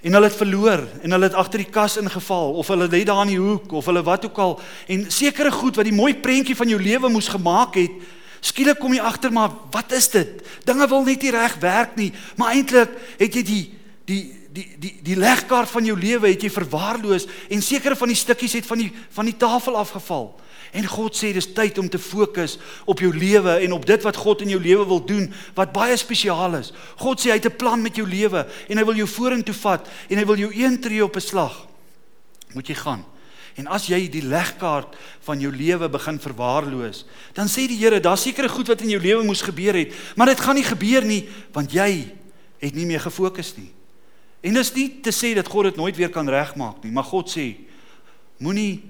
[0.00, 3.24] en hulle het verloor en hulle het agter die kas ingeval of hulle lê daar
[3.26, 4.54] in die hoek of hulle wat ook al
[4.86, 7.96] en sekere goed wat die mooi prentjie van jou lewe moes gemaak het
[8.38, 12.12] skielik kom jy agter maar wat is dit dinge wil net nie reg werk nie
[12.38, 13.64] maar eintlik het jy die
[14.06, 14.22] die
[14.54, 18.54] die die die legkaart van jou lewe het jy verwaarloos en sekere van die stukkies
[18.60, 20.30] het van die van die tafel afgeval
[20.72, 24.16] En God sê dis tyd om te fokus op jou lewe en op dit wat
[24.16, 26.72] God in jou lewe wil doen wat baie spesiaal is.
[26.96, 29.88] God sê hy het 'n plan met jou lewe en hy wil jou vorentoe vat
[30.10, 31.66] en hy wil jou een tree op 'n slag
[32.54, 33.04] moet jy gaan.
[33.58, 34.94] En as jy die legkaart
[35.26, 37.04] van jou lewe begin verwaarloos,
[37.34, 40.30] dan sê die Here, daar's sekere goed wat in jou lewe moes gebeur het, maar
[40.30, 42.14] dit gaan nie gebeur nie want jy
[42.58, 43.72] het nie meer gefokus nie.
[44.46, 47.30] En dis nie te sê dat God dit nooit weer kan regmaak nie, maar God
[47.30, 47.56] sê
[48.38, 48.82] moenie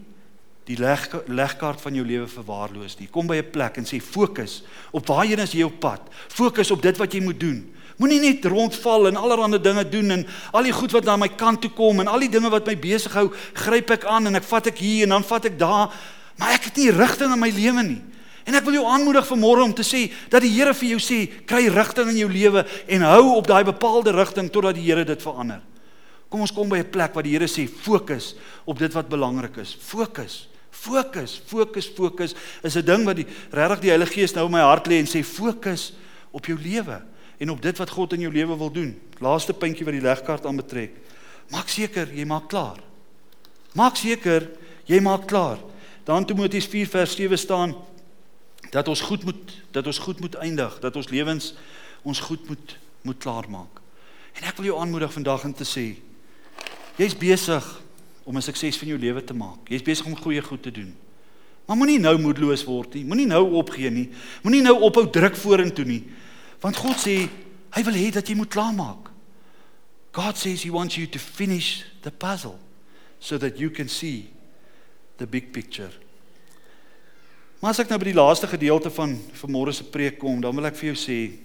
[0.69, 3.09] die leg legkaart van jou lewe verwaarloos nie.
[3.09, 6.01] Kom by 'n plek en sê fokus op waarheen is jy op pad.
[6.29, 7.75] Fokus op dit wat jy moet doen.
[7.97, 11.61] Moenie net rondval en allerlei dinge doen en al die goed wat na my kant
[11.61, 14.45] toe kom en al die dinge wat my besig hou, gryp ek aan en ek
[14.45, 15.91] vat ek hier en dan vat ek daar,
[16.39, 18.03] maar ek het nie rigting in my lewe nie.
[18.47, 21.27] En ek wil jou aanmoedig vanmôre om te sê dat die Here vir jou sê,
[21.45, 25.23] kry rigting in jou lewe en hou op daai bepaalde rigting totdat die Here dit
[25.23, 25.61] verander.
[26.31, 29.57] Kom ons kom by 'n plek waar die Here sê fokus op dit wat belangrik
[29.57, 29.75] is.
[29.75, 30.49] Fokus.
[30.79, 34.61] Fokus, fokus, fokus is 'n ding wat die regtig die Heilige Gees nou in my
[34.61, 35.93] hart lê en sê fokus
[36.31, 37.03] op jou lewe
[37.39, 39.01] en op dit wat God in jou lewe wil doen.
[39.19, 40.93] Laaste puntjie wat die legkaart aanbetrek.
[41.51, 42.79] Maak seker jy maak klaar.
[43.75, 44.51] Maak seker
[44.87, 45.59] jy maak klaar.
[46.05, 47.75] Dan Timoteus 4 vers 7 staan
[48.71, 51.55] dat ons goed moet dat ons goed moet eindig, dat ons lewens
[52.03, 53.81] ons goed moet moet klaarmaak.
[54.35, 55.87] En ek wil jou aanmoedig vandag om te sê
[56.99, 57.67] jy's besig
[58.29, 59.69] om 'n sukses van jou lewe te maak.
[59.69, 60.95] Jy's besig om goeie goed te doen.
[61.67, 63.05] Maar moenie nou moedeloos word nie.
[63.05, 64.11] Moenie nou opgee nie.
[64.43, 66.05] Moenie nou ophou druk vorentoe nie.
[66.61, 67.29] Want God sê
[67.71, 69.11] hy wil hê dat jy moet klaarmaak.
[70.13, 72.59] God says he wants you to finish the puzzle
[73.19, 74.31] so that you can see
[75.17, 75.93] the big picture.
[77.61, 80.67] Maar as ek nou by die laaste gedeelte van vanmôre se preek kom, dan wil
[80.67, 81.39] ek vir jou sê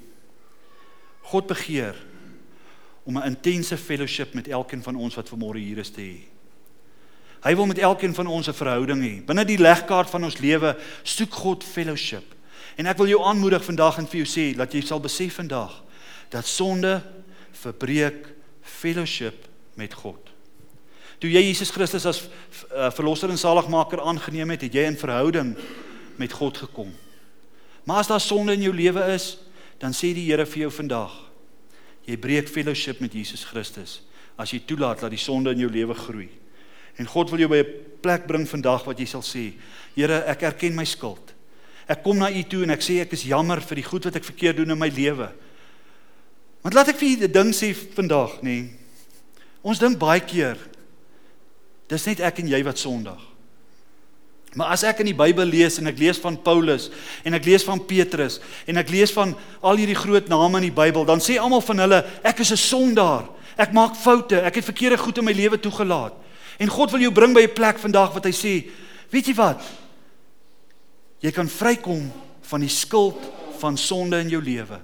[1.32, 1.96] God begeer
[3.04, 6.33] om 'n intense fellowship met elkeen van ons wat vanmôre hier is te hê.
[7.44, 9.26] Hy wil met elkeen van ons 'n verhouding hê.
[9.26, 12.24] Binne die legkaart van ons lewe soek God fellowship.
[12.76, 15.84] En ek wil jou aanmoedig vandag en vir jou sê dat jy sal besef vandag
[16.30, 17.04] dat sonde
[17.52, 20.32] verbreek fellowship met God.
[21.20, 25.54] Toe jy Jesus Christus as uh, verlosser en saligmaker aangeneem het, het jy in verhouding
[26.18, 26.92] met God gekom.
[27.84, 29.38] Maar as daar sonde in jou lewe is,
[29.78, 31.14] dan sê die Here vir jou vandag,
[32.08, 34.02] jy breek fellowship met Jesus Christus
[34.36, 36.30] as jy toelaat dat die sonde in jou lewe groei.
[36.98, 39.54] En God wil jou by 'n plek bring vandag wat jy sal sê,
[39.96, 41.34] Here, ek erken my skuld.
[41.88, 44.16] Ek kom na U toe en ek sê ek is jammer vir die goed wat
[44.16, 45.30] ek verkeerd doen in my lewe.
[46.64, 48.44] Want laat ek vir julle 'n ding sê vandag, nê.
[48.44, 48.70] Nee.
[49.64, 50.58] Ons dink baie keer
[51.88, 53.20] dis net ek en jy wat sondig.
[54.56, 56.90] Maar as ek in die Bybel lees en ek lees van Paulus
[57.26, 60.76] en ek lees van Petrus en ek lees van al hierdie groot name in die
[60.76, 63.30] Bybel, dan sê almal van hulle ek is 'n sondaar.
[63.58, 64.42] Ek maak foute.
[64.42, 66.14] Ek het verkeerde goed in my lewe toegelaat.
[66.58, 68.70] En God wil jou bring by 'n plek vandag wat hy sê,
[69.10, 69.62] weet jy wat?
[71.20, 72.12] Jy kan vrykom
[72.42, 73.20] van die skuld
[73.60, 74.80] van sonde in jou lewe.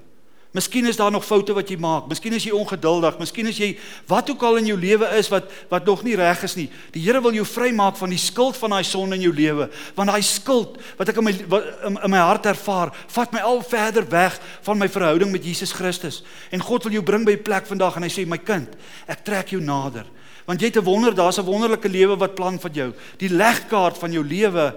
[0.49, 2.07] Miskien is daar nog foute wat jy maak.
[2.09, 3.19] Miskien is jy ongeduldig.
[3.21, 3.67] Miskien is jy
[4.09, 6.65] wat ook al in jou lewe is wat wat nog nie reg is nie.
[6.95, 9.67] Die Here wil jou vrymaak van die skuld van daai sonde in jou lewe.
[9.93, 13.43] Want daai skuld wat ek in my wat, in, in my hart ervaar, vat my
[13.45, 16.23] al verder weg van my verhouding met Jesus Christus.
[16.49, 18.73] En God wil jou bring by 'n plek vandag en hy sê my kind,
[19.05, 20.09] ek trek jou nader.
[20.49, 22.93] Want jy het 'n wonder, daar's 'n wonderlike lewe wat plan vir jou.
[23.17, 24.75] Die legkaart van jou lewe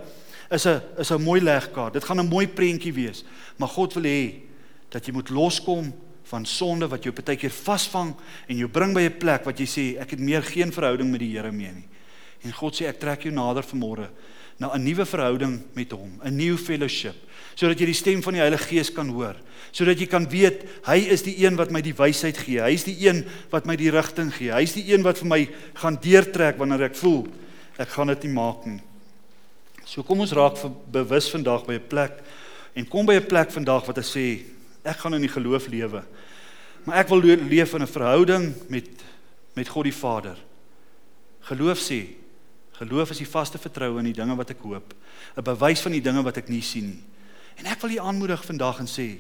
[0.51, 1.93] is 'n is 'n mooi legkaart.
[1.93, 3.25] Dit gaan 'n mooi prentjie wees.
[3.57, 4.35] Maar God wil hê
[4.91, 8.15] dat jy moet loskom van sonde wat jou partykeer vasvang
[8.47, 11.21] en jou bring by 'n plek wat jy sê ek het meer geen verhouding met
[11.21, 11.89] die Here meer nie.
[12.45, 14.09] En God sê ek trek jou nader vanmôre
[14.59, 17.17] na 'n nuwe verhouding met hom, 'n nuwe fellowship,
[17.55, 19.37] sodat jy die stem van die Heilige Gees kan hoor
[19.73, 22.61] sodat jy kan weet hy is die een wat my die wysheid gee.
[22.61, 24.53] Hy is die een wat my die rigting gee.
[24.53, 25.41] Hy is die een wat vir my
[25.81, 27.25] gaan deurtrek wanneer ek voel
[27.81, 28.83] ek gaan dit nie maak nie.
[29.88, 30.61] So kom ons raak
[30.93, 32.21] bewus vandag by 'n plek
[32.77, 34.45] en kom by 'n plek vandag wat ek sê
[34.85, 36.05] ek gaan in die geloof lewe.
[36.85, 38.88] Maar ek wil leef in 'n verhouding met
[39.55, 40.37] met God die Vader.
[41.41, 42.07] Geloof sê
[42.88, 44.95] geloof is die vaste vertroue in die dinge wat ek hoop,
[45.37, 47.05] 'n bewys van die dinge wat ek nie sien nie.
[47.59, 49.18] En ek wil u aanmoedig vandag en sê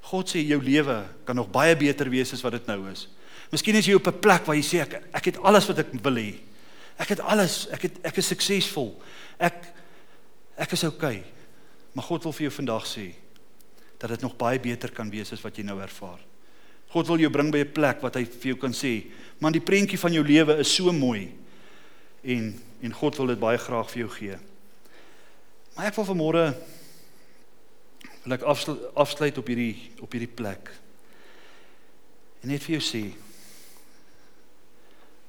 [0.00, 3.08] God sê jou lewe kan nog baie beter wees as wat dit nou is.
[3.50, 5.92] Miskien is jy op 'n plek waar jy sê ek ek het alles wat ek
[6.02, 6.34] wil hê.
[6.98, 9.02] Ek het alles, ek het ek is suksesvol.
[9.38, 9.74] Ek
[10.56, 11.18] ek is oukei.
[11.18, 11.24] Okay.
[11.94, 13.14] Maar God wil vir jou vandag sê
[13.98, 16.20] dat dit nog baie beter kan wees as wat jy nou ervaar.
[16.88, 19.06] God wil jou bring by 'n plek wat hy vir jou kan sê,
[19.40, 21.32] "Man, die prentjie van jou lewe is so mooi."
[22.22, 24.36] En en God wil dit baie graag vir jou gee.
[25.74, 26.44] Maar ek wil vanmôre
[28.22, 30.70] wil ek afsluit, afsluit op hierdie op hierdie plek.
[32.42, 33.02] En net vir jou sê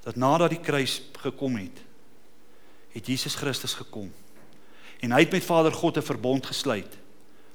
[0.06, 1.82] dat nadat die kruis gekom het,
[2.94, 4.10] het Jesus Christus gekom.
[5.00, 6.98] En hy het met Vader God 'n verbond gesluit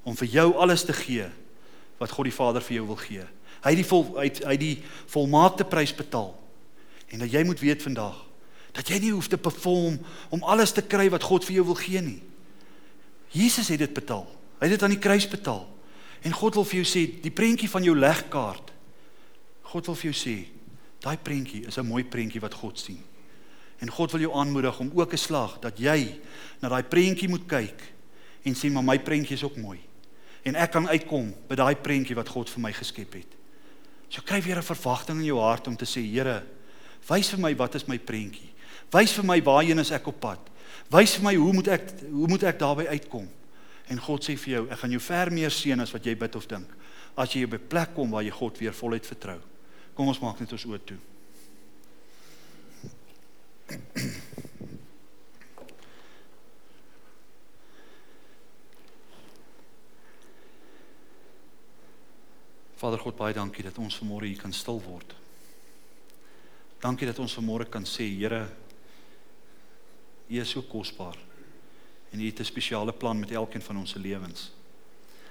[0.03, 1.31] om vir jou alles te gee
[1.99, 3.25] wat God die Vader vir jou wil gee.
[3.65, 6.35] Hy het die vol hy het, hy het die volmaakte prys betaal.
[7.09, 8.25] En dat jy moet weet vandag
[8.75, 10.01] Dat jy nie hoef te perform
[10.35, 12.21] om alles te kry wat God vir jou wil gee nie.
[13.35, 14.27] Jesus het dit betaal.
[14.59, 15.65] Hy het dit aan die kruis betaal.
[16.25, 18.73] En God wil vir jou sê, die prentjie van jou legkaart.
[19.75, 20.37] God wil vir jou sê,
[21.05, 23.03] daai prentjie is 'n mooi prentjie wat God sien.
[23.81, 26.21] En God wil jou aanmoedig om ook 'n slag dat jy
[26.61, 27.83] na daai prentjie moet kyk
[28.45, 29.81] en sê, "Maar my prentjie is ook mooi."
[30.43, 33.27] En ek kan uitkom by daai prentjie wat God vir my geskep het.
[34.09, 36.43] So kry weer 'n verwagting in jou hart om te sê, "Here,
[37.09, 38.54] wys vir my wat is my prentjie?
[38.93, 40.51] Wys vir my waarheen is ek op pad?
[40.91, 43.29] Wys vir my hoe moet ek hoe moet ek daarby uitkom?"
[43.89, 46.37] En God sê vir jou, ek gaan jou ver meer seën as wat jy bid
[46.37, 46.69] of dink.
[47.17, 49.41] As jy op 'n plek kom waar jy God weer voluit vertrou.
[49.95, 50.99] Kom ons maak net ons oë toe.
[62.77, 65.15] Vader God, baie dankie dat ons vanmôre hier kan stil word.
[66.83, 68.49] Dankie dat ons vanmôre kan sê, Here,
[70.35, 71.17] U is so kosbaar
[72.11, 74.53] en U het 'n spesiale plan met elkeen van ons se lewens.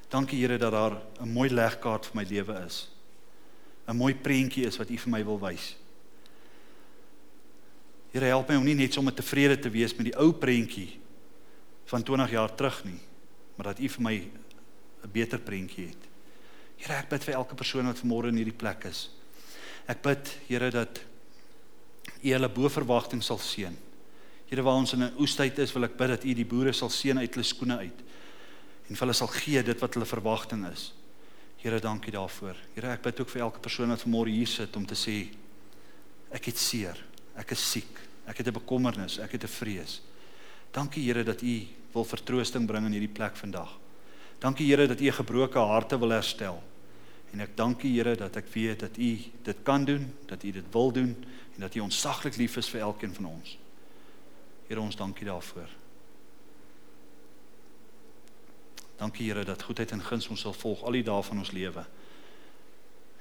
[0.07, 2.89] Dankie Here dat daar 'n mooi legkaart vir my lewe is.
[3.87, 5.75] 'n Mooi prentjie is wat U vir my wil wys.
[8.11, 10.99] Here help my om nie net sommer tevrede te wees met die ou prentjie
[11.85, 12.99] van 20 jaar terug nie,
[13.55, 14.15] maar dat U vir my
[15.03, 16.03] 'n beter prentjie het.
[16.77, 19.09] Here, ek bid vir elke persoon wat vanmôre in hierdie plek is.
[19.87, 21.01] Ek bid, Here, dat
[22.23, 23.75] U hulle bo verwagting sal seën.
[24.53, 26.89] Here waar ons in 'n oestyd is, wil ek bid dat U die boere sal
[26.89, 27.99] seën uit hulle skoene uit
[28.85, 30.93] en vir hulle sal gee dit wat hulle verwagting is.
[31.57, 32.55] Here, dankie daarvoor.
[32.75, 35.33] Here, ek bid ook vir elke persoon wat vanmôre hier sit om te sê
[36.29, 36.99] ek het seer,
[37.35, 40.01] ek is siek, ek het 'n bekommernis, ek het 'n vrees.
[40.71, 43.79] Dankie Here dat U wil vertroosting bring in hierdie plek vandag.
[44.39, 46.61] Dankie Here dat U gebroke harte wil herstel.
[47.31, 50.51] En ek dank U Here dat ek weet dat U dit kan doen, dat U
[50.51, 53.62] dit wil doen en dat U ontsaglik lief is vir elkeen van ons.
[54.67, 55.69] Here ons dankie daarvoor.
[58.95, 61.85] Dankie Here dat goedheid en guns ons sal volg al die dae van ons lewe.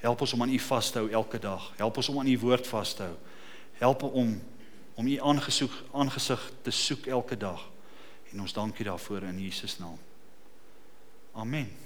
[0.03, 1.73] Help ons om aan U vas te hou elke dag.
[1.77, 3.17] Help ons om aan U woord vas te hou.
[3.79, 4.41] Help om
[4.95, 7.71] om U aangesoek aangesig te soek elke dag.
[8.33, 9.99] En ons dankie daarvoor in Jesus naam.
[11.33, 11.82] Amen.